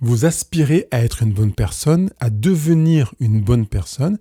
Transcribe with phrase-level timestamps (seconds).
[0.00, 4.18] Vous aspirez à être une bonne personne, à devenir une bonne personne.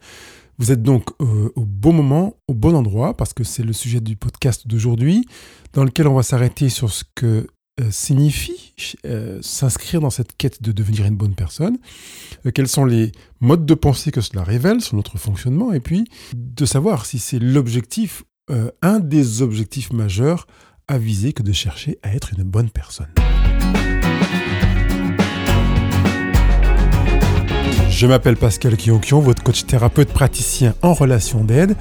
[0.58, 4.02] Vous êtes donc euh, au bon moment, au bon endroit, parce que c'est le sujet
[4.02, 5.28] du podcast d'aujourd'hui,
[5.74, 7.48] dans lequel on va s'arrêter sur ce que
[7.80, 8.74] euh, signifie
[9.06, 11.78] euh, s'inscrire dans cette quête de devenir une bonne personne,
[12.56, 16.66] quels sont les modes de pensée que cela révèle sur notre fonctionnement, et puis de
[16.66, 18.24] savoir si c'est l'objectif,
[18.82, 20.48] un des objectifs majeurs
[20.88, 23.10] à viser que de chercher à être une bonne personne.
[27.98, 31.76] Je m'appelle Pascal Kionkion, votre coach thérapeute praticien en relation d'aide,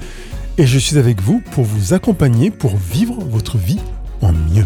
[0.57, 3.77] et je suis avec vous pour vous accompagner pour vivre votre vie
[4.21, 4.65] en mieux.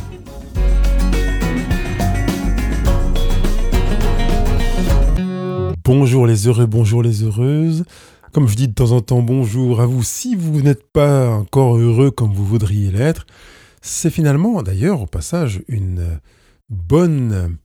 [5.84, 7.84] Bonjour les heureux, bonjour les heureuses.
[8.32, 11.76] Comme je dis de temps en temps bonjour à vous si vous n'êtes pas encore
[11.76, 13.28] heureux comme vous voudriez l'être.
[13.82, 16.22] C'est finalement d'ailleurs au passage une
[16.70, 17.58] bonne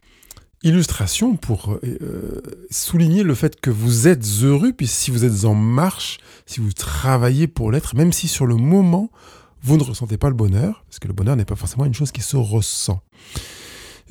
[0.62, 5.44] illustration pour euh, euh, souligner le fait que vous êtes heureux, puis si vous êtes
[5.44, 9.10] en marche, si vous travaillez pour l'être, même si sur le moment,
[9.62, 12.12] vous ne ressentez pas le bonheur, parce que le bonheur n'est pas forcément une chose
[12.12, 13.00] qui se ressent.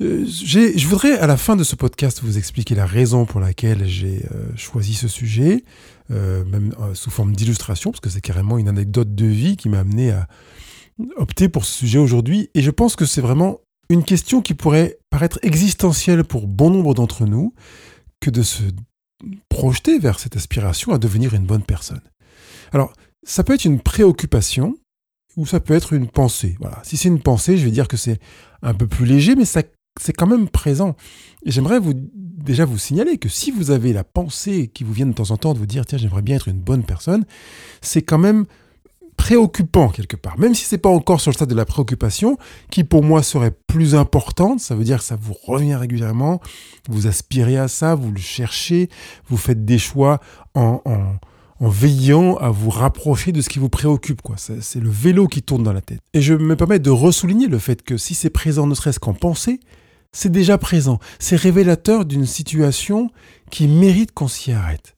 [0.00, 3.86] Euh, je voudrais à la fin de ce podcast vous expliquer la raison pour laquelle
[3.86, 4.24] j'ai
[4.54, 5.64] choisi ce sujet,
[6.10, 10.10] même sous forme d'illustration, parce que c'est carrément une anecdote de vie qui m'a amené
[10.10, 10.28] à
[11.16, 12.50] opter pour ce sujet aujourd'hui.
[12.54, 16.94] Et je pense que c'est vraiment une question qui pourrait paraître existentielle pour bon nombre
[16.94, 17.54] d'entre nous
[18.20, 18.62] que de se
[19.48, 22.00] projeter vers cette aspiration à devenir une bonne personne.
[22.72, 22.92] Alors,
[23.26, 24.76] ça peut être une préoccupation
[25.36, 26.56] ou ça peut être une pensée.
[26.60, 26.80] Voilà.
[26.84, 28.18] Si c'est une pensée, je vais dire que c'est
[28.62, 29.62] un peu plus léger, mais ça,
[30.00, 30.96] c'est quand même présent.
[31.44, 35.12] Et j'aimerais déjà vous signaler que si vous avez la pensée qui vous vient de
[35.12, 37.24] temps en temps de vous dire, tiens, j'aimerais bien être une bonne personne,
[37.82, 38.46] c'est quand même
[39.16, 42.38] préoccupant quelque part, même si c'est pas encore sur le stade de la préoccupation,
[42.70, 46.40] qui pour moi serait plus importante, ça veut dire que ça vous revient régulièrement,
[46.88, 48.88] vous aspirez à ça, vous le cherchez,
[49.28, 50.20] vous faites des choix
[50.54, 54.20] en, en, veillant à vous rapprocher de ce qui vous préoccupe.
[54.22, 54.36] quoi.
[54.36, 56.00] C'est le vélo qui tourne dans la tête.
[56.12, 59.14] Et je me permets de ressouligner le fait que si c'est présent ne serait-ce qu'en
[59.14, 59.60] pensée,
[60.12, 60.98] c'est déjà présent.
[61.18, 63.10] C'est révélateur d'une situation
[63.50, 64.95] qui mérite qu'on s'y arrête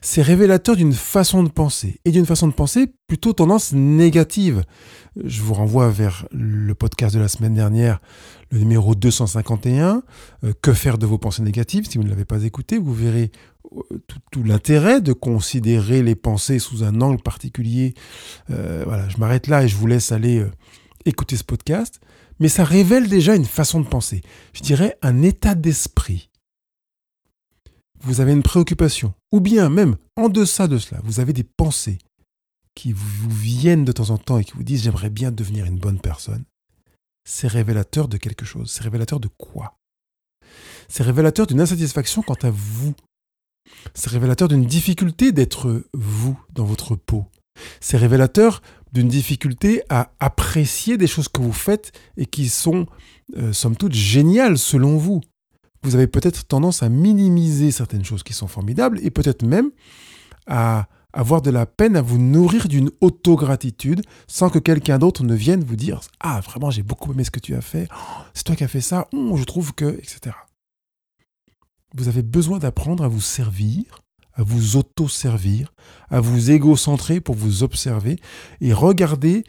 [0.00, 4.62] c'est révélateur d'une façon de penser, et d'une façon de penser plutôt tendance négative.
[5.22, 8.00] Je vous renvoie vers le podcast de la semaine dernière,
[8.50, 10.02] le numéro 251,
[10.44, 11.88] euh, Que faire de vos pensées négatives?
[11.88, 13.30] Si vous ne l'avez pas écouté, vous verrez
[13.74, 13.98] euh,
[14.30, 17.94] tout, l'intérêt de considérer les pensées sous un angle particulier.
[18.50, 20.44] Euh, voilà, je m'arrête là et je vous laisse aller
[21.04, 22.00] écouter ce podcast.
[22.38, 24.22] Mais ça révèle déjà une façon de penser.
[24.54, 26.29] Je dirais un état d'esprit
[28.02, 31.98] vous avez une préoccupation, ou bien même en deçà de cela, vous avez des pensées
[32.74, 35.78] qui vous viennent de temps en temps et qui vous disent j'aimerais bien devenir une
[35.78, 36.44] bonne personne,
[37.24, 38.70] c'est révélateur de quelque chose.
[38.70, 39.76] C'est révélateur de quoi?
[40.88, 42.94] C'est révélateur d'une insatisfaction quant à vous.
[43.94, 47.26] C'est révélateur d'une difficulté d'être vous dans votre peau.
[47.80, 48.62] C'est révélateur
[48.92, 52.86] d'une difficulté à apprécier des choses que vous faites et qui sont,
[53.36, 55.20] euh, somme toute, géniales selon vous
[55.82, 59.70] vous avez peut-être tendance à minimiser certaines choses qui sont formidables et peut-être même
[60.46, 65.34] à avoir de la peine à vous nourrir d'une autogratitude sans que quelqu'un d'autre ne
[65.34, 68.44] vienne vous dire Ah, vraiment, j'ai beaucoup aimé ce que tu as fait, oh, c'est
[68.44, 70.36] toi qui as fait ça, oh, je trouve que, etc.
[71.96, 74.02] Vous avez besoin d'apprendre à vous servir,
[74.34, 75.72] à vous auto-servir,
[76.08, 78.20] à vous égocentrer pour vous observer
[78.60, 79.44] et regarder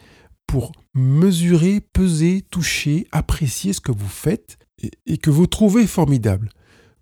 [0.48, 4.58] pour mesurer, peser, toucher, apprécier ce que vous faites
[5.06, 6.50] et, que vous trouvez formidable.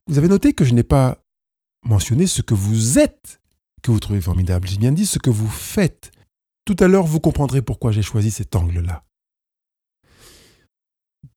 [0.07, 1.23] Vous avez noté que je n'ai pas
[1.85, 3.41] mentionné ce que vous êtes
[3.83, 4.69] que vous trouvez formidable.
[4.69, 6.13] J'ai bien dit ce que vous faites.
[6.65, 9.05] Tout à l'heure, vous comprendrez pourquoi j'ai choisi cet angle-là.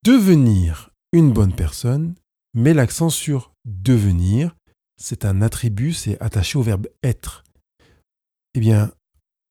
[0.03, 2.15] Devenir une bonne personne
[2.53, 4.55] met l'accent sur devenir.
[4.97, 7.43] C'est un attribut, c'est attaché au verbe être.
[8.53, 8.91] Eh bien,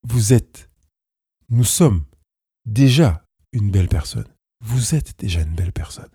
[0.06, 0.70] vous êtes,
[1.48, 2.04] nous sommes
[2.66, 4.28] déjà une belle personne.
[4.64, 6.10] Vous êtes déjà une belle personne.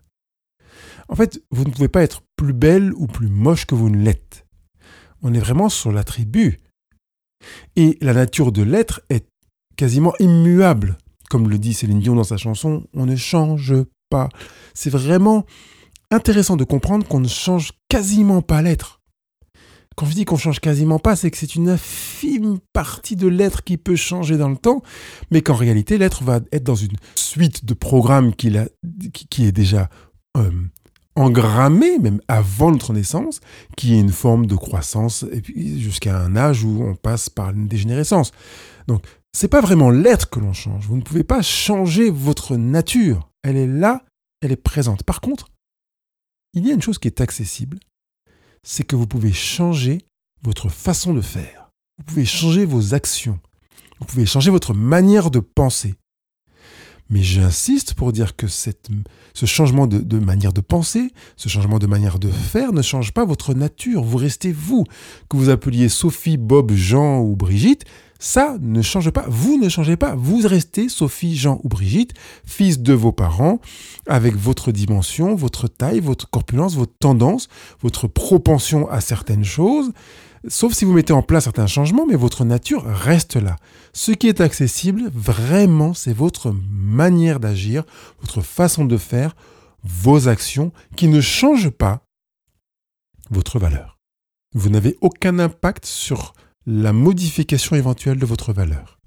[1.09, 3.97] En fait, vous ne pouvez pas être plus belle ou plus moche que vous ne
[3.97, 4.45] l'êtes.
[5.21, 6.59] On est vraiment sur l'attribut.
[7.75, 9.27] Et la nature de l'être est
[9.75, 10.97] quasiment immuable.
[11.29, 13.73] Comme le dit Céline Dion dans sa chanson, on ne change
[14.09, 14.29] pas.
[14.73, 15.45] C'est vraiment
[16.11, 19.01] intéressant de comprendre qu'on ne change quasiment pas l'être.
[19.95, 23.63] Quand je dis qu'on change quasiment pas, c'est que c'est une infime partie de l'être
[23.63, 24.83] qui peut changer dans le temps,
[25.31, 29.89] mais qu'en réalité, l'être va être dans une suite de programmes qui, est déjà
[30.37, 30.51] euh,
[31.17, 33.41] engrammé, même avant notre naissance,
[33.75, 37.49] qui est une forme de croissance, et puis jusqu'à un âge où on passe par
[37.49, 38.31] une dégénérescence.
[38.87, 39.03] Donc,
[39.33, 40.85] c'est pas vraiment l'être que l'on change.
[40.87, 43.29] Vous ne pouvez pas changer votre nature.
[43.43, 44.03] Elle est là,
[44.41, 45.03] elle est présente.
[45.03, 45.49] Par contre,
[46.53, 47.79] il y a une chose qui est accessible,
[48.63, 49.99] c'est que vous pouvez changer
[50.43, 51.71] votre façon de faire.
[51.97, 53.39] Vous pouvez changer vos actions.
[53.99, 55.95] Vous pouvez changer votre manière de penser.
[57.09, 62.19] Mais j'insiste pour dire que ce changement de, manière de penser, ce changement de manière
[62.19, 64.03] de faire ne change pas votre nature.
[64.03, 64.83] Vous restez vous.
[65.29, 67.85] Que vous appeliez Sophie, Bob, Jean ou Brigitte,
[68.19, 69.25] ça ne change pas.
[69.27, 70.15] Vous ne changez pas.
[70.15, 72.13] Vous restez Sophie, Jean ou Brigitte,
[72.45, 73.59] fils de vos parents,
[74.07, 77.47] avec votre dimension, votre taille, votre corpulence, votre tendance,
[77.81, 79.91] votre propension à certaines choses.
[80.47, 83.55] Sauf si vous mettez en place certains changements, mais votre nature reste là.
[83.93, 87.83] Ce qui est accessible, vraiment, c'est votre manière d'agir,
[88.21, 89.35] votre façon de faire,
[89.83, 92.01] vos actions, qui ne changent pas
[93.29, 93.97] votre valeur.
[94.53, 96.33] Vous n'avez aucun impact sur
[96.67, 98.99] la modification éventuelle de votre valeur.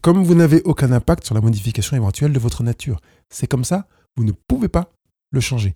[0.00, 3.00] Comme vous n'avez aucun impact sur la modification éventuelle de votre nature.
[3.28, 4.92] C'est comme ça, vous ne pouvez pas
[5.32, 5.74] le changer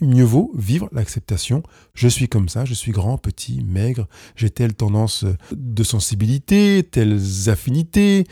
[0.00, 1.62] mieux vaut vivre l'acceptation.
[1.94, 7.48] Je suis comme ça, je suis grand, petit, maigre, j'ai telle tendance de sensibilité, telles
[7.48, 8.26] affinités,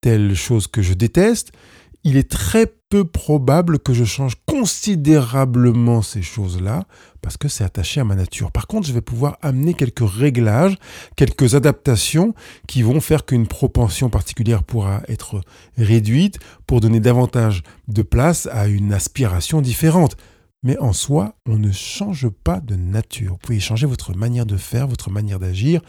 [0.00, 1.52] telle chose que je déteste.
[2.02, 6.86] Il est très peu probable que je change considérablement ces choses-là
[7.20, 8.50] parce que c'est attaché à ma nature.
[8.50, 10.76] Par contre, je vais pouvoir amener quelques réglages,
[11.14, 12.34] quelques adaptations
[12.66, 15.42] qui vont faire qu'une propension particulière pourra être
[15.76, 20.16] réduite pour donner davantage de place à une aspiration différente.
[20.62, 23.32] Mais en soi, on ne change pas de nature.
[23.32, 25.80] Vous pouvez changer votre manière de faire, votre manière d'agir,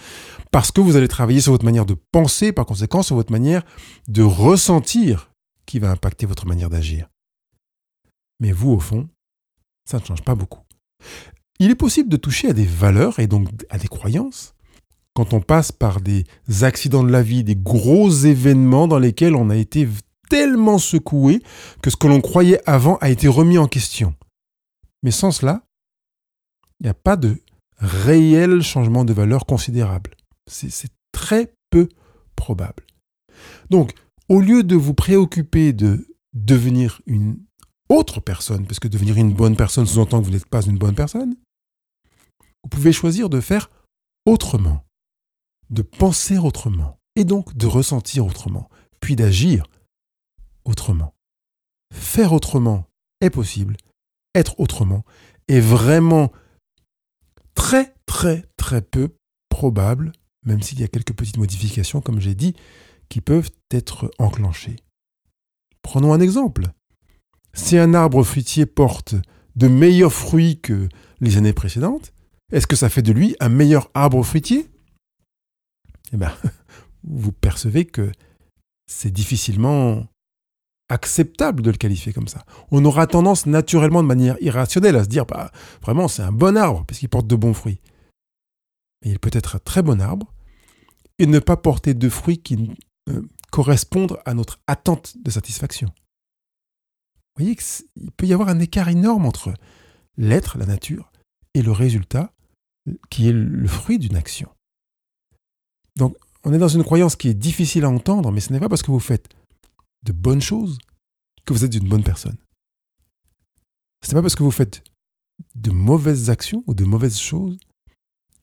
[0.52, 3.64] parce que vous allez travailler sur votre manière de penser, par conséquent sur votre manière
[4.08, 5.31] de ressentir
[5.72, 7.10] qui va impacter votre manière d'agir.
[8.42, 9.08] Mais vous, au fond,
[9.90, 10.60] ça ne change pas beaucoup.
[11.60, 14.54] Il est possible de toucher à des valeurs et donc à des croyances
[15.14, 16.26] quand on passe par des
[16.62, 19.88] accidents de la vie, des gros événements dans lesquels on a été
[20.30, 21.42] tellement secoué
[21.82, 24.14] que ce que l'on croyait avant a été remis en question.
[25.04, 25.64] Mais sans cela,
[26.82, 27.38] il n'y a pas de
[27.78, 30.12] réel changement de valeur considérable.
[30.48, 31.88] C'est très peu
[32.36, 32.84] probable.
[33.70, 33.94] Donc,
[34.32, 37.38] au lieu de vous préoccuper de devenir une
[37.90, 40.96] autre personne, parce que devenir une bonne personne sous-entend que vous n'êtes pas une bonne
[40.96, 41.36] personne,
[42.64, 43.70] vous pouvez choisir de faire
[44.26, 44.86] autrement,
[45.70, 48.70] de penser autrement, et donc de ressentir autrement,
[49.02, 49.66] puis d'agir
[50.64, 51.14] autrement.
[51.94, 52.88] Faire autrement
[53.20, 53.76] est possible,
[54.34, 55.04] être autrement
[55.50, 56.32] est vraiment
[57.54, 59.10] très très très peu
[59.50, 60.14] probable,
[60.46, 62.56] même s'il y a quelques petites modifications, comme j'ai dit,
[63.12, 64.78] qui peuvent être enclenchées.
[65.82, 66.68] Prenons un exemple.
[67.54, 69.16] Si un arbre fruitier porte
[69.58, 70.88] de meilleurs fruits que
[71.20, 72.14] les années précédentes,
[72.54, 74.70] est-ce que ça fait de lui un meilleur arbre fruitier?
[76.14, 76.34] Eh bien,
[77.04, 78.14] vous percevez que
[78.88, 80.08] c'est difficilement
[80.88, 82.46] acceptable de le qualifier comme ça.
[82.72, 86.56] On aura tendance naturellement de manière irrationnelle à se dire, bah, vraiment, c'est un bon
[86.56, 87.82] arbre, parce qu'il porte de bons fruits.
[89.04, 90.34] Mais il peut être un très bon arbre
[91.20, 92.72] et ne pas porter de fruits qui
[93.10, 93.22] euh,
[93.52, 95.88] correspondent à notre attente de satisfaction.
[97.36, 99.54] Vous voyez qu'il peut y avoir un écart énorme entre
[100.18, 101.12] l'être, la nature,
[101.54, 102.34] et le résultat,
[103.10, 104.50] qui est le fruit d'une action.
[105.96, 108.70] Donc, on est dans une croyance qui est difficile à entendre, mais ce n'est pas
[108.70, 109.30] parce que vous faites
[110.04, 110.78] de bonnes choses
[111.46, 112.38] que vous êtes une bonne personne.
[114.04, 114.84] Ce n'est pas parce que vous faites
[115.56, 117.58] de mauvaises actions ou de mauvaises choses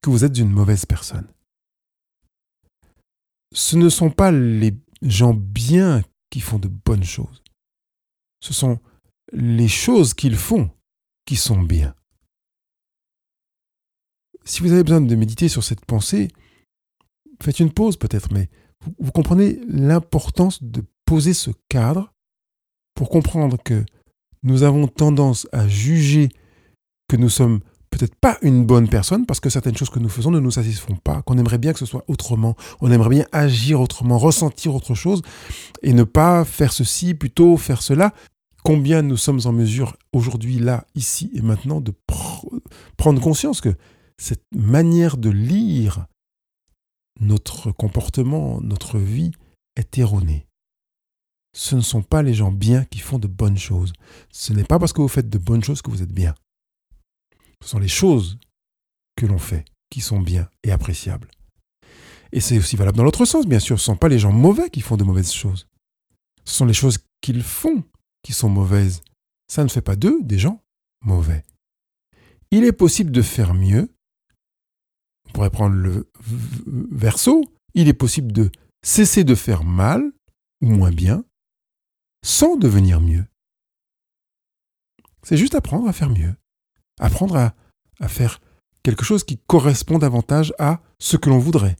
[0.02, 1.26] que vous êtes une mauvaise personne.
[3.54, 7.42] Ce ne sont pas les gens bien qui font de bonnes choses.
[8.40, 8.78] Ce sont
[9.32, 10.70] les choses qu'ils font
[11.26, 11.94] qui sont bien.
[14.44, 16.28] Si vous avez besoin de méditer sur cette pensée,
[17.42, 18.48] faites une pause peut-être, mais
[18.98, 22.12] vous, comprenez l'importance de poser ce cadre
[22.94, 23.84] pour comprendre que
[24.42, 26.30] nous avons tendance à juger
[27.08, 30.30] que nous sommes peut-être pas une bonne personne parce que certaines choses que nous faisons
[30.30, 33.80] ne nous satisfont pas, qu'on aimerait bien que ce soit autrement, on aimerait bien agir
[33.80, 35.22] autrement, ressentir autre chose
[35.82, 38.12] et ne pas faire ceci, plutôt faire cela.
[38.64, 41.94] Combien nous sommes en mesure aujourd'hui, là, ici et maintenant de
[42.96, 43.74] prendre conscience que
[44.20, 46.06] cette manière de lire
[47.20, 49.32] notre comportement, notre vie
[49.76, 50.48] est erronée
[51.58, 53.92] ce ne sont pas les gens bien qui font de bonnes choses.
[54.30, 56.34] Ce n'est pas parce que vous faites de bonnes choses que vous êtes bien.
[57.62, 58.38] Ce sont les choses
[59.16, 61.30] que l'on fait qui sont bien et appréciables.
[62.32, 63.78] Et c'est aussi valable dans l'autre sens, bien sûr.
[63.78, 65.66] Ce ne sont pas les gens mauvais qui font de mauvaises choses.
[66.44, 67.84] Ce sont les choses qu'ils font
[68.22, 69.02] qui sont mauvaises.
[69.48, 70.62] Ça ne fait pas d'eux des gens
[71.02, 71.44] mauvais.
[72.50, 73.90] Il est possible de faire mieux.
[75.26, 76.10] On pourrait prendre le
[76.90, 77.44] verso.
[77.74, 78.50] Il est possible de
[78.82, 80.12] cesser de faire mal
[80.60, 81.24] ou moins bien
[82.24, 83.24] sans devenir mieux.
[85.22, 86.34] C'est juste apprendre à faire mieux.
[86.98, 87.54] Apprendre à,
[88.08, 88.40] faire
[88.82, 91.76] quelque chose qui correspond davantage à ce que l'on voudrait,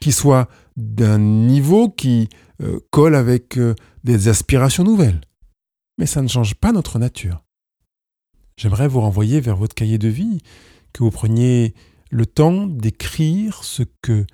[0.00, 2.28] qui soit d'un niveau qui
[2.60, 5.20] euh, colle avec euh, des aspirations nouvelles.
[5.96, 7.44] Mais ça ne change pas notre nature.
[8.56, 10.40] J'aimerais vous renvoyer vers votre cahier de vie,
[10.92, 11.74] que vous preniez
[12.10, 14.26] le temps d'écrire ce que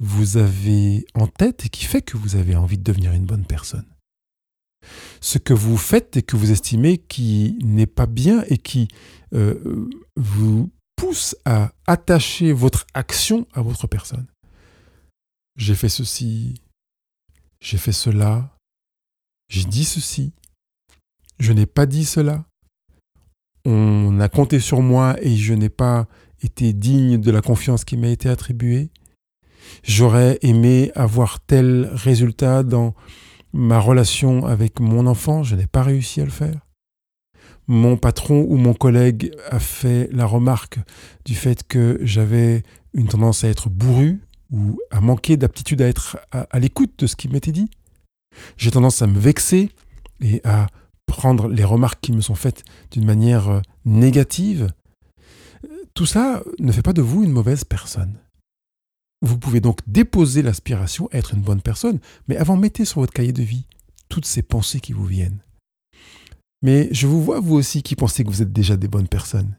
[0.00, 3.44] vous avez en tête et qui fait que vous avez envie de devenir une bonne
[3.44, 3.86] personne.
[5.20, 8.88] Ce que vous faites et que vous estimez qui n'est pas bien et qui
[9.34, 14.26] euh, vous pousse à attacher votre action à votre personne.
[15.56, 16.54] J'ai fait ceci,
[17.60, 18.56] j'ai fait cela,
[19.48, 20.32] j'ai dit ceci,
[21.38, 22.44] je n'ai pas dit cela,
[23.64, 26.08] on a compté sur moi et je n'ai pas
[26.42, 28.90] été digne de la confiance qui m'a été attribuée.
[29.82, 32.94] J'aurais aimé avoir tel résultat dans
[33.52, 36.66] ma relation avec mon enfant, je n'ai pas réussi à le faire.
[37.66, 40.78] Mon patron ou mon collègue a fait la remarque
[41.24, 42.62] du fait que j'avais
[42.94, 47.16] une tendance à être bourru ou à manquer d'aptitude à être à, l'écoute de ce
[47.16, 47.70] qui m'était dit.
[48.56, 49.70] J'ai tendance à me vexer
[50.20, 50.66] et à
[51.06, 54.72] prendre les remarques qui me sont faites d'une manière euh, négative.
[55.94, 58.16] Tout ça ne fait pas de vous une mauvaise personne.
[59.22, 63.12] Vous pouvez donc déposer l'aspiration à être une bonne personne, mais avant mettez sur votre
[63.12, 63.66] cahier de vie
[64.08, 65.42] toutes ces pensées qui vous viennent.
[66.62, 69.56] Mais je vous vois vous aussi qui pensez que vous êtes déjà des bonnes personnes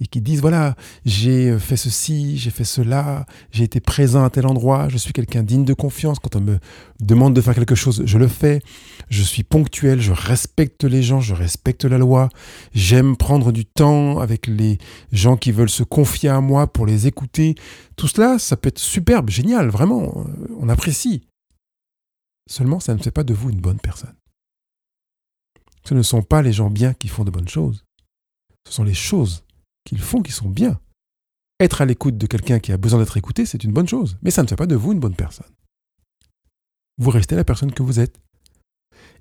[0.00, 4.46] et qui disent voilà, j'ai fait ceci, j'ai fait cela, j'ai été présent à tel
[4.46, 6.18] endroit, je suis quelqu'un digne de confiance.
[6.18, 6.58] Quand on me
[7.00, 8.60] demande de faire quelque chose, je le fais.
[9.10, 12.28] Je suis ponctuel, je respecte les gens, je respecte la loi.
[12.74, 14.78] J'aime prendre du temps avec les
[15.12, 17.54] gens qui veulent se confier à moi pour les écouter.
[17.96, 20.24] Tout cela, ça peut être superbe, génial, vraiment,
[20.58, 21.22] on apprécie.
[22.48, 24.14] Seulement, ça ne fait pas de vous une bonne personne.
[25.84, 27.84] Ce ne sont pas les gens bien qui font de bonnes choses.
[28.66, 29.44] Ce sont les choses
[29.88, 30.78] qu'ils font qui sont bien.
[31.60, 34.30] Être à l'écoute de quelqu'un qui a besoin d'être écouté, c'est une bonne chose, mais
[34.30, 35.50] ça ne fait pas de vous une bonne personne.
[36.98, 38.20] Vous restez la personne que vous êtes.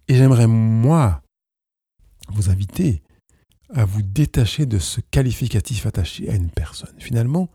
[0.08, 1.22] Et j'aimerais, moi,
[2.30, 3.02] vous inviter
[3.74, 6.96] à vous détacher de ce qualificatif attaché à une personne.
[7.00, 7.50] Finalement,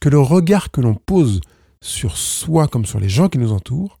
[0.00, 1.40] que le regard que l'on pose
[1.80, 3.98] sur soi comme sur les gens qui nous entourent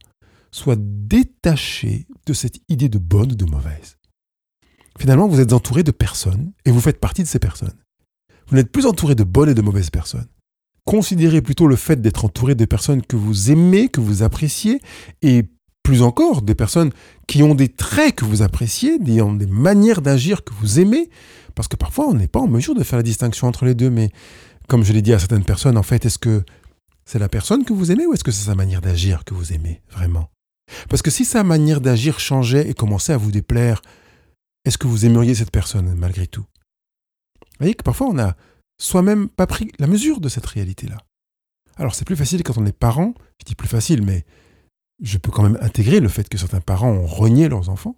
[0.50, 3.96] soit détaché de cette idée de bonne ou de mauvaise.
[4.98, 7.78] Finalement, vous êtes entouré de personnes et vous faites partie de ces personnes.
[8.48, 10.26] Vous n'êtes plus entouré de bonnes et de mauvaises personnes.
[10.84, 14.80] Considérez plutôt le fait d'être entouré de personnes que vous aimez, que vous appréciez,
[15.20, 15.44] et
[15.82, 16.90] plus encore, des personnes
[17.26, 21.10] qui ont des traits que vous appréciez, qui ont des manières d'agir que vous aimez,
[21.54, 23.90] parce que parfois on n'est pas en mesure de faire la distinction entre les deux,
[23.90, 24.10] mais
[24.66, 26.44] comme je l'ai dit à certaines personnes, en fait, est-ce que
[27.04, 29.52] c'est la personne que vous aimez ou est-ce que c'est sa manière d'agir que vous
[29.52, 30.30] aimez vraiment?
[30.88, 33.82] Parce que si sa manière d'agir changeait et commençait à vous déplaire,
[34.64, 36.44] est-ce que vous aimeriez cette personne malgré tout?
[37.58, 38.36] Vous voyez que parfois on n'a
[38.80, 40.96] soi-même pas pris la mesure de cette réalité-là.
[41.76, 44.24] Alors c'est plus facile quand on est parent, je dis plus facile, mais
[45.02, 47.96] je peux quand même intégrer le fait que certains parents ont renié leurs enfants.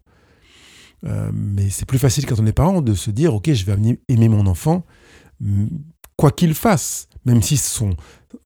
[1.06, 3.98] Euh, mais c'est plus facile quand on est parent de se dire, ok, je vais
[4.08, 4.84] aimer mon enfant,
[6.16, 7.96] quoi qu'il fasse, même si son,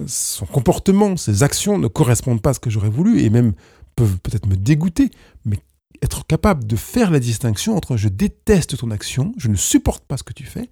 [0.06, 3.54] son comportement, ses actions ne correspondent pas à ce que j'aurais voulu, et même
[3.96, 5.10] peuvent peut-être me dégoûter,
[5.44, 5.58] mais
[6.02, 10.16] être capable de faire la distinction entre je déteste ton action, je ne supporte pas
[10.16, 10.68] ce que tu fais,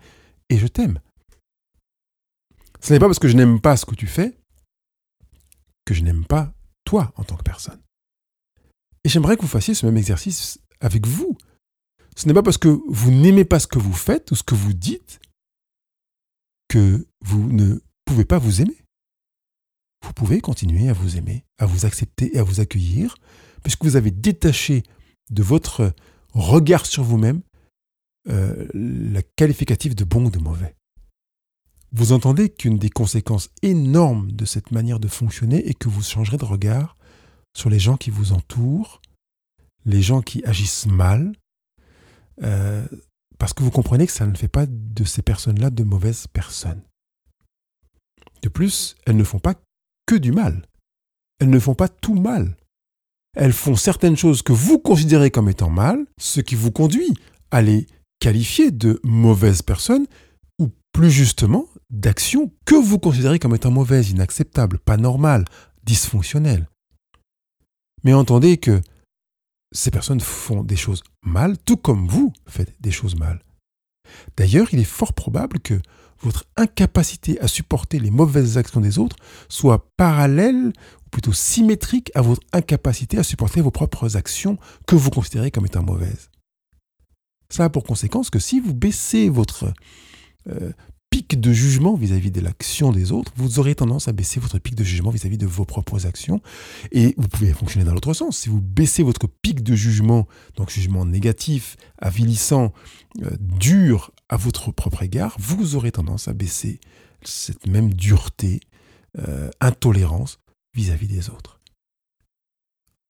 [0.52, 1.00] et je t'aime.
[2.80, 4.36] Ce n'est pas parce que je n'aime pas ce que tu fais
[5.84, 6.52] que je n'aime pas
[6.84, 7.80] toi en tant que personne.
[9.02, 11.36] Et j'aimerais que vous fassiez ce même exercice avec vous.
[12.16, 14.54] Ce n'est pas parce que vous n'aimez pas ce que vous faites ou ce que
[14.54, 15.20] vous dites
[16.68, 18.76] que vous ne pouvez pas vous aimer.
[20.04, 23.16] Vous pouvez continuer à vous aimer, à vous accepter et à vous accueillir,
[23.62, 24.82] puisque vous avez détaché
[25.30, 25.94] de votre
[26.32, 27.42] regard sur vous-même
[28.28, 30.76] euh, la qualificatif de bon ou de mauvais.
[31.92, 36.38] Vous entendez qu'une des conséquences énormes de cette manière de fonctionner est que vous changerez
[36.38, 36.96] de regard
[37.54, 39.02] sur les gens qui vous entourent,
[39.84, 41.32] les gens qui agissent mal,
[42.42, 42.86] euh,
[43.38, 46.82] parce que vous comprenez que ça ne fait pas de ces personnes-là de mauvaises personnes.
[48.42, 49.54] De plus, elles ne font pas
[50.06, 50.66] que du mal.
[51.40, 52.56] Elles ne font pas tout mal.
[53.34, 57.14] Elles font certaines choses que vous considérez comme étant mal, ce qui vous conduit
[57.50, 57.86] à les
[58.22, 60.06] qualifier de mauvaises personnes,
[60.60, 65.44] ou plus justement d'actions que vous considérez comme étant mauvaises, inacceptables, pas normales,
[65.82, 66.68] dysfonctionnelles.
[68.04, 68.80] Mais entendez que
[69.72, 73.42] ces personnes font des choses mal, tout comme vous faites des choses mal.
[74.36, 75.80] D'ailleurs, il est fort probable que
[76.20, 79.16] votre incapacité à supporter les mauvaises actions des autres
[79.48, 80.68] soit parallèle,
[81.06, 85.66] ou plutôt symétrique, à votre incapacité à supporter vos propres actions que vous considérez comme
[85.66, 86.30] étant mauvaises.
[87.52, 89.74] Ça a pour conséquence que si vous baissez votre
[90.48, 90.72] euh,
[91.10, 94.74] pic de jugement vis-à-vis de l'action des autres, vous aurez tendance à baisser votre pic
[94.74, 96.40] de jugement vis-à-vis de vos propres actions.
[96.92, 98.38] Et vous pouvez fonctionner dans l'autre sens.
[98.38, 102.72] Si vous baissez votre pic de jugement, donc jugement négatif, avilissant,
[103.20, 106.80] euh, dur à votre propre égard, vous aurez tendance à baisser
[107.22, 108.60] cette même dureté,
[109.18, 110.38] euh, intolérance
[110.72, 111.60] vis-à-vis des autres.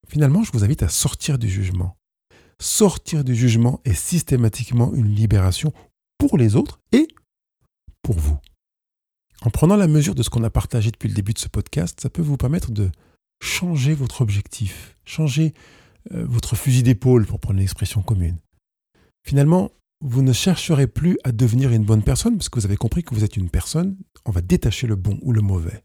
[0.08, 1.96] Finalement, je vous invite à sortir du jugement.
[2.62, 5.72] Sortir du jugement est systématiquement une libération
[6.16, 7.08] pour les autres et
[8.02, 8.38] pour vous.
[9.40, 12.00] En prenant la mesure de ce qu'on a partagé depuis le début de ce podcast,
[12.00, 12.92] ça peut vous permettre de
[13.42, 15.54] changer votre objectif, changer
[16.12, 18.38] euh, votre fusil d'épaule, pour prendre l'expression commune.
[19.26, 23.02] Finalement, vous ne chercherez plus à devenir une bonne personne parce que vous avez compris
[23.02, 23.96] que vous êtes une personne.
[24.24, 25.82] On va détacher le bon ou le mauvais.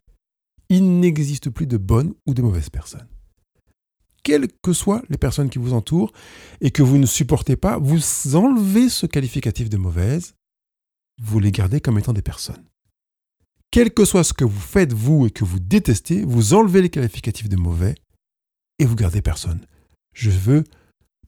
[0.70, 3.08] Il n'existe plus de bonnes ou de mauvaises personnes.
[4.28, 6.12] Quelles que soient les personnes qui vous entourent
[6.60, 10.34] et que vous ne supportez pas, vous enlevez ce qualificatif de mauvaise
[11.22, 12.66] vous les gardez comme étant des personnes.
[13.72, 16.90] Quel que soit ce que vous faites, vous, et que vous détestez, vous enlevez les
[16.90, 17.96] qualificatifs de mauvais
[18.80, 19.66] et vous gardez personne.
[20.14, 20.66] Je veux,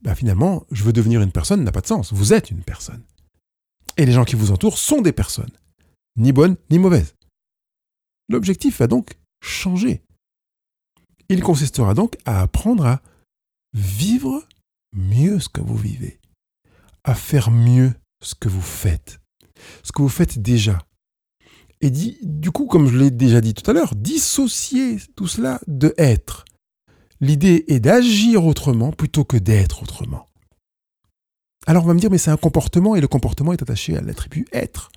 [0.02, 2.12] bah finalement, je veux devenir une personne n'a pas de sens.
[2.12, 3.04] Vous êtes une personne.
[3.96, 5.58] Et les gens qui vous entourent sont des personnes,
[6.18, 7.16] ni bonnes ni mauvaises.
[8.28, 10.02] L'objectif va donc changer.
[11.30, 13.02] Il consistera donc à apprendre à
[13.74, 14.44] vivre
[14.94, 16.20] mieux ce que vous vivez,
[17.04, 19.20] à faire mieux ce que vous faites,
[19.84, 20.80] ce que vous faites déjà.
[21.82, 25.94] Et du coup, comme je l'ai déjà dit tout à l'heure, dissocier tout cela de
[25.98, 26.46] être.
[27.22, 30.26] L'idée est d'agir autrement plutôt que d'être autrement.
[31.68, 34.02] Alors on va me dire, mais c'est un comportement et le comportement est attaché à
[34.02, 34.92] l'attribut être.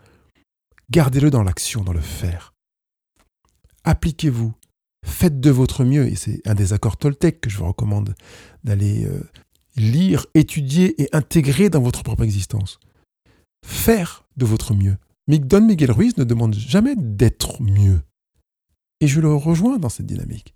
[0.91, 2.55] Gardez-le dans l'action, dans le faire.
[3.85, 4.55] Appliquez-vous.
[5.05, 6.07] Faites de votre mieux.
[6.07, 8.15] Et c'est un des accords Toltec que je vous recommande
[8.65, 9.21] d'aller euh,
[9.77, 12.79] lire, étudier et intégrer dans votre propre existence
[13.65, 14.97] faire de votre mieux.
[15.29, 18.03] Don Miguel Ruiz ne demande jamais d'être mieux.
[19.01, 20.55] Et je le rejoins dans cette dynamique.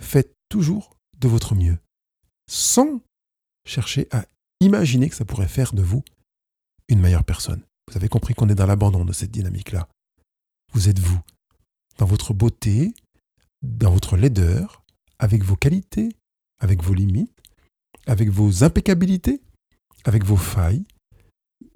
[0.00, 1.78] Faites toujours de votre mieux,
[2.48, 3.00] sans
[3.66, 4.24] chercher à
[4.60, 6.02] imaginer que ça pourrait faire de vous
[6.88, 7.62] une meilleure personne.
[7.88, 9.88] Vous avez compris qu'on est dans l'abandon de cette dynamique-là.
[10.72, 11.20] Vous êtes vous,
[11.98, 12.94] dans votre beauté,
[13.62, 14.84] dans votre laideur,
[15.18, 16.10] avec vos qualités,
[16.60, 17.42] avec vos limites,
[18.06, 19.40] avec vos impeccabilités,
[20.04, 20.84] avec vos failles,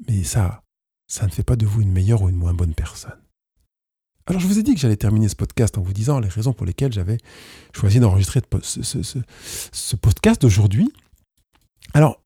[0.09, 0.63] mais ça,
[1.07, 3.21] ça ne fait pas de vous une meilleure ou une moins bonne personne.
[4.27, 6.53] Alors je vous ai dit que j'allais terminer ce podcast en vous disant les raisons
[6.53, 7.19] pour lesquelles j'avais
[7.75, 10.93] choisi d'enregistrer ce, podcast d'aujourd'hui.
[11.93, 12.23] Alors,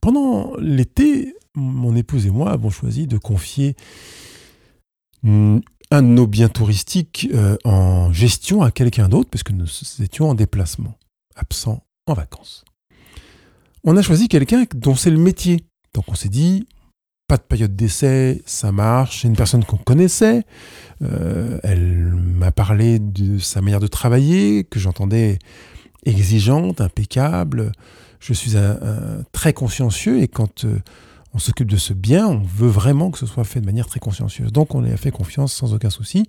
[0.00, 3.76] pendant l'été, mon épouse et moi avons choisi de confier
[5.90, 9.66] un de nos biens touristiques euh, en gestion à quelqu'un d'autre, puisque nous
[10.00, 10.98] étions en déplacement,
[11.34, 12.64] absents en vacances.
[13.84, 15.64] On a choisi quelqu'un dont c'est le métier.
[15.94, 16.66] Donc on s'est dit,
[17.26, 19.22] pas de période d'essai, ça marche.
[19.22, 20.44] C'est une personne qu'on connaissait.
[21.02, 25.38] Euh, elle m'a parlé de sa manière de travailler, que j'entendais
[26.04, 27.72] exigeante, impeccable.
[28.20, 30.78] Je suis un, très consciencieux et quand euh,
[31.38, 34.00] on s'occupe de ce bien, on veut vraiment que ce soit fait de manière très
[34.00, 34.50] consciencieuse.
[34.50, 36.26] Donc on lui a fait confiance sans aucun souci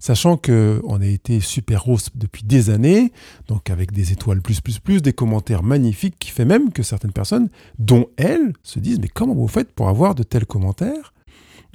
[0.00, 3.12] sachant qu'on a été super rose depuis des années,
[3.46, 7.12] donc avec des étoiles plus plus plus, des commentaires magnifiques qui fait même que certaines
[7.12, 11.12] personnes, dont elle, se disent mais comment vous faites pour avoir de tels commentaires?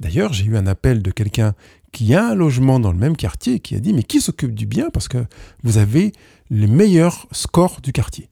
[0.00, 1.54] D'ailleurs, j'ai eu un appel de quelqu'un
[1.92, 4.66] qui a un logement dans le même quartier qui a dit mais qui s'occupe du
[4.66, 5.24] bien parce que
[5.62, 6.12] vous avez
[6.50, 8.28] les meilleurs scores du quartier.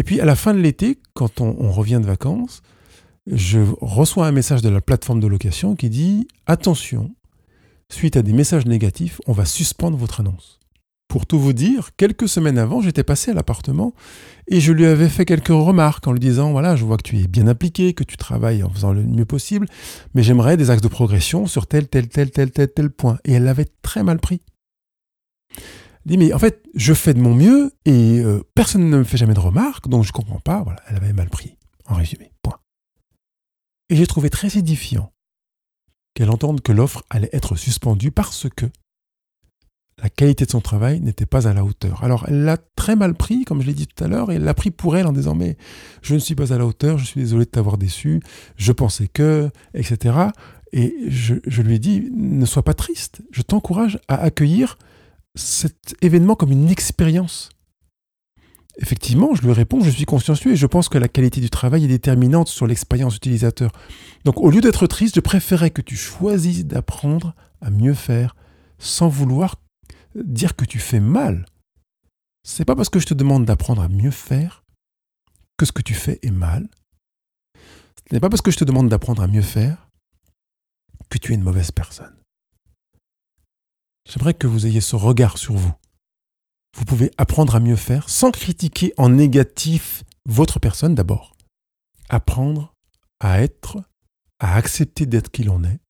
[0.00, 2.62] Et puis à la fin de l'été, quand on, revient de vacances,
[3.26, 7.14] je reçois un message de la plateforme de location qui dit attention,
[7.90, 10.58] suite à des messages négatifs, on va suspendre votre annonce.
[11.06, 13.92] Pour tout vous dire, quelques semaines avant, j'étais passé à l'appartement
[14.48, 17.18] et je lui avais fait quelques remarques en lui disant voilà, je vois que tu
[17.18, 19.66] es bien impliqué, que tu travailles en faisant le mieux possible,
[20.14, 23.18] mais j'aimerais des axes de progression sur tel, tel, tel, tel, tel, tel point.
[23.26, 24.40] Et elle l'avait très mal pris.
[26.06, 29.18] Dit mais en fait, je fais de mon mieux et euh, personne ne me fait
[29.18, 30.62] jamais de remarques, donc je comprends pas.
[30.62, 32.32] Voilà, elle avait mal pris, en résumé.
[32.42, 32.58] Point.
[33.90, 35.12] Et j'ai trouvé très édifiant
[36.14, 38.66] qu'elle entende que l'offre allait être suspendue parce que
[40.02, 42.02] la qualité de son travail n'était pas à la hauteur.
[42.02, 44.44] Alors elle l'a très mal pris, comme je l'ai dit tout à l'heure, et elle
[44.44, 45.58] l'a pris pour elle en disant mais
[46.00, 48.22] je ne suis pas à la hauteur, je suis désolé de t'avoir déçu,
[48.56, 50.16] je pensais que, etc.
[50.72, 54.78] Et je lui ai dit ne sois pas triste, je t'encourage à accueillir
[55.34, 57.50] cet événement comme une expérience.
[58.78, 61.84] Effectivement, je lui réponds, je suis consciencieux et je pense que la qualité du travail
[61.84, 63.72] est déterminante sur l'expérience utilisateur.
[64.24, 68.36] Donc au lieu d'être triste, je préférais que tu choisisses d'apprendre à mieux faire
[68.78, 69.56] sans vouloir
[70.14, 71.44] dire que tu fais mal.
[72.42, 74.64] C'est pas parce que je te demande d'apprendre à mieux faire
[75.58, 76.68] que ce que tu fais est mal.
[78.08, 79.90] Ce n'est pas parce que je te demande d'apprendre à mieux faire
[81.10, 82.19] que tu es une mauvaise personne.
[84.08, 85.72] J'aimerais que vous ayez ce regard sur vous.
[86.76, 91.36] Vous pouvez apprendre à mieux faire sans critiquer en négatif votre personne d'abord.
[92.08, 92.74] Apprendre
[93.20, 93.82] à être,
[94.38, 95.80] à accepter d'être qui l'on est.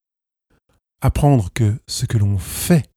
[1.01, 2.91] Apprendre que ce que l'on fait,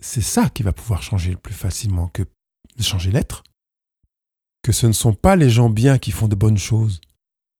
[0.00, 2.22] c'est ça qui va pouvoir changer le plus facilement que
[2.80, 3.42] changer l'être.
[4.62, 7.00] Que ce ne sont pas les gens bien qui font de bonnes choses,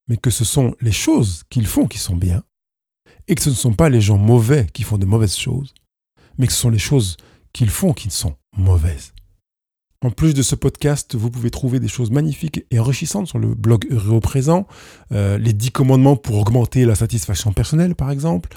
[0.08, 2.44] mais que ce sont les choses qu'ils font qui sont bien,
[3.26, 5.74] et que ce ne sont pas les gens mauvais qui font de mauvaises choses,
[6.38, 7.16] mais que ce sont les choses
[7.52, 9.12] qu'ils font qui sont mauvaises.
[10.00, 13.52] En plus de ce podcast, vous pouvez trouver des choses magnifiques et enrichissantes sur le
[13.56, 14.68] blog Heureux présent.
[15.10, 18.48] Euh, les 10 commandements pour augmenter la satisfaction personnelle, par exemple.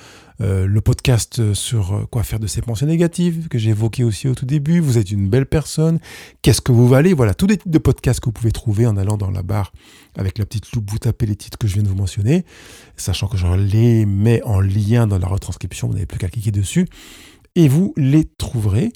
[0.42, 4.28] Euh, le podcast sur euh, quoi faire de ses pensées négatives, que j'ai évoqué aussi
[4.28, 4.80] au tout début.
[4.82, 6.00] Vous êtes une belle personne.
[6.44, 8.96] Qu'est-ce que vous valez Voilà, tous les titres de podcasts que vous pouvez trouver en
[8.96, 9.74] allant dans la barre
[10.16, 10.92] avec la petite loupe.
[10.92, 12.46] Vous tapez les titres que je viens de vous mentionner,
[12.98, 15.88] sachant que je les mets en lien dans la retranscription.
[15.88, 16.88] Vous n'avez plus qu'à cliquer dessus.
[17.56, 18.92] Et vous les trouverez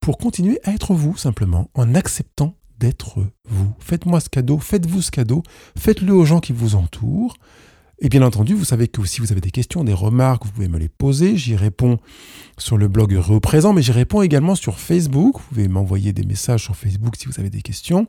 [0.00, 3.72] pour continuer à être vous simplement, en acceptant d'être vous.
[3.78, 5.42] Faites-moi ce cadeau, faites-vous ce cadeau,
[5.78, 7.34] faites-le aux gens qui vous entourent.
[8.00, 10.68] Et bien entendu, vous savez que si vous avez des questions, des remarques, vous pouvez
[10.68, 11.36] me les poser.
[11.36, 11.98] J'y réponds
[12.58, 15.36] sur le blog Heureux Présent, mais j'y réponds également sur Facebook.
[15.38, 18.06] Vous pouvez m'envoyer des messages sur Facebook si vous avez des questions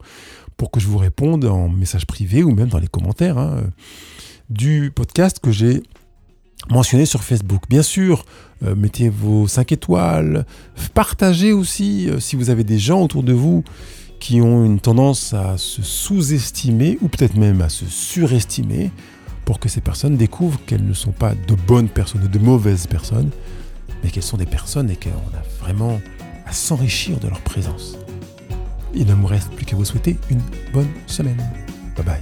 [0.58, 3.64] pour que je vous réponde en message privé ou même dans les commentaires hein,
[4.50, 5.84] du podcast que j'ai
[6.70, 7.64] mentionné sur Facebook.
[7.70, 8.26] Bien sûr,
[8.64, 10.46] euh, mettez vos 5 étoiles,
[10.94, 13.64] partagez aussi euh, si vous avez des gens autour de vous
[14.20, 18.92] qui ont une tendance à se sous-estimer ou peut-être même à se surestimer
[19.44, 22.88] pour que ces personnes découvrent qu'elles ne sont pas de bonnes personnes ou de mauvaises
[22.88, 23.30] personnes,
[24.04, 26.02] mais qu'elles sont des personnes et qu'on a vraiment
[26.48, 27.98] à s'enrichir de leur présence.
[28.96, 30.42] Il ne me reste plus qu'à vous souhaiter une
[30.74, 31.38] bonne semaine.
[31.96, 32.22] Bye bye.